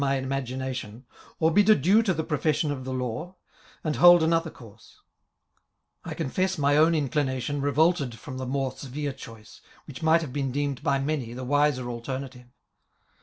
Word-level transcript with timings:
S 0.03 0.17
imagination, 0.23 1.05
or 1.39 1.51
bid 1.51 1.69
adieu 1.69 2.01
to 2.01 2.11
the 2.11 2.23
profession 2.23 2.71
of 2.71 2.85
the 2.85 2.91
law 2.91 3.35
and 3.83 3.97
hold 3.97 4.23
another 4.23 4.49
course* 4.49 4.99
I 6.03 6.15
confess 6.15 6.57
my 6.57 6.75
own 6.75 6.95
inclination 6.95 7.61
revolted 7.61 8.13
firom 8.13 8.39
the 8.39 8.47
more 8.47 8.71
severe 8.71 9.13
choice, 9.13 9.61
which 9.85 10.01
might 10.01 10.21
have 10.21 10.33
been 10.33 10.51
deemed 10.51 10.81
by 10.81 10.97
many 10.97 11.33
the 11.33 11.43
wiser 11.45 11.87
alternative. 11.87 12.47